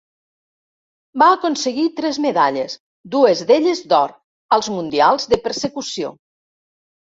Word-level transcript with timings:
Va 1.21 1.27
aconseguir 1.33 1.83
tres 1.99 2.19
medalles, 2.23 2.73
dues 3.17 3.45
d'elles 3.53 3.83
d'or, 3.93 4.17
als 4.59 4.73
Mundials 4.79 5.31
de 5.37 5.43
persecució. 5.47 6.15